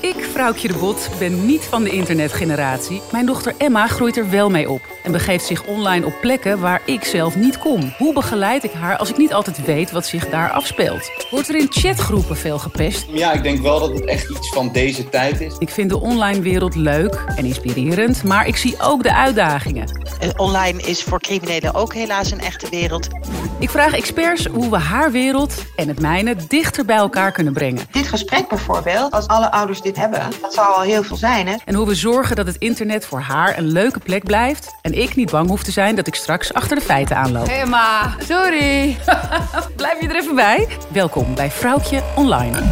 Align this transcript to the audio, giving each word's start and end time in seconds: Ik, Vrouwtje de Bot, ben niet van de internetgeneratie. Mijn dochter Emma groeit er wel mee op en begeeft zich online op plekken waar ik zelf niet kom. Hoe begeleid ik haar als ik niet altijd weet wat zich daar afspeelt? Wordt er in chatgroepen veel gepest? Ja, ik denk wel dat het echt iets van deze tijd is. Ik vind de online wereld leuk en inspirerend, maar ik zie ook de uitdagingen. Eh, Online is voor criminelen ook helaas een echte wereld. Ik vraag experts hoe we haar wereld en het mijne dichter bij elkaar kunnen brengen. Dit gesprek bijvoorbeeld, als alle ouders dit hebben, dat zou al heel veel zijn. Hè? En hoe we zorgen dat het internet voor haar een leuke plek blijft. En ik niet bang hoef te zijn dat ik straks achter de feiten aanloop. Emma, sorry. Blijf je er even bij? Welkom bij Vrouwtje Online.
Ik, 0.00 0.24
Vrouwtje 0.32 0.68
de 0.68 0.74
Bot, 0.78 1.08
ben 1.18 1.46
niet 1.46 1.62
van 1.62 1.84
de 1.84 1.90
internetgeneratie. 1.90 3.00
Mijn 3.12 3.26
dochter 3.26 3.54
Emma 3.58 3.86
groeit 3.86 4.16
er 4.16 4.30
wel 4.30 4.50
mee 4.50 4.70
op 4.70 4.80
en 5.02 5.12
begeeft 5.12 5.44
zich 5.44 5.66
online 5.66 6.06
op 6.06 6.14
plekken 6.20 6.60
waar 6.60 6.82
ik 6.84 7.04
zelf 7.04 7.36
niet 7.36 7.58
kom. 7.58 7.94
Hoe 7.98 8.12
begeleid 8.12 8.64
ik 8.64 8.72
haar 8.72 8.96
als 8.96 9.10
ik 9.10 9.16
niet 9.16 9.32
altijd 9.32 9.64
weet 9.64 9.90
wat 9.90 10.06
zich 10.06 10.28
daar 10.28 10.50
afspeelt? 10.50 11.10
Wordt 11.30 11.48
er 11.48 11.56
in 11.56 11.66
chatgroepen 11.70 12.36
veel 12.36 12.58
gepest? 12.58 13.06
Ja, 13.12 13.32
ik 13.32 13.42
denk 13.42 13.60
wel 13.60 13.80
dat 13.80 13.92
het 13.92 14.04
echt 14.04 14.30
iets 14.30 14.48
van 14.48 14.72
deze 14.72 15.08
tijd 15.08 15.40
is. 15.40 15.54
Ik 15.58 15.68
vind 15.68 15.90
de 15.90 16.00
online 16.00 16.40
wereld 16.40 16.74
leuk 16.74 17.24
en 17.36 17.44
inspirerend, 17.44 18.24
maar 18.24 18.46
ik 18.46 18.56
zie 18.56 18.74
ook 18.80 19.02
de 19.02 19.14
uitdagingen. 19.14 20.03
Eh, 20.18 20.28
Online 20.36 20.82
is 20.82 21.02
voor 21.02 21.20
criminelen 21.20 21.74
ook 21.74 21.94
helaas 21.94 22.30
een 22.30 22.40
echte 22.40 22.68
wereld. 22.70 23.08
Ik 23.58 23.70
vraag 23.70 23.92
experts 23.92 24.46
hoe 24.46 24.70
we 24.70 24.76
haar 24.76 25.10
wereld 25.10 25.54
en 25.76 25.88
het 25.88 26.00
mijne 26.00 26.36
dichter 26.48 26.84
bij 26.84 26.96
elkaar 26.96 27.32
kunnen 27.32 27.52
brengen. 27.52 27.86
Dit 27.90 28.08
gesprek 28.08 28.48
bijvoorbeeld, 28.48 29.12
als 29.12 29.26
alle 29.26 29.50
ouders 29.50 29.80
dit 29.80 29.96
hebben, 29.96 30.20
dat 30.40 30.54
zou 30.54 30.74
al 30.74 30.80
heel 30.80 31.02
veel 31.02 31.16
zijn. 31.16 31.46
Hè? 31.46 31.54
En 31.64 31.74
hoe 31.74 31.86
we 31.86 31.94
zorgen 31.94 32.36
dat 32.36 32.46
het 32.46 32.56
internet 32.58 33.06
voor 33.06 33.20
haar 33.20 33.58
een 33.58 33.66
leuke 33.66 34.00
plek 34.00 34.24
blijft. 34.24 34.74
En 34.82 34.92
ik 34.92 35.14
niet 35.14 35.30
bang 35.30 35.48
hoef 35.48 35.62
te 35.62 35.70
zijn 35.70 35.96
dat 35.96 36.06
ik 36.06 36.14
straks 36.14 36.52
achter 36.52 36.76
de 36.76 36.82
feiten 36.82 37.16
aanloop. 37.16 37.46
Emma, 37.46 38.16
sorry. 38.18 38.96
Blijf 39.76 40.00
je 40.00 40.08
er 40.08 40.16
even 40.16 40.34
bij? 40.34 40.68
Welkom 40.92 41.34
bij 41.34 41.50
Vrouwtje 41.50 42.02
Online. 42.14 42.62